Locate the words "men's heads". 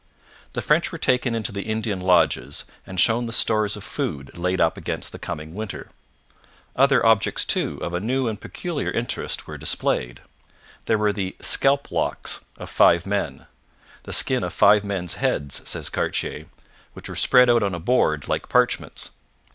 14.83-15.69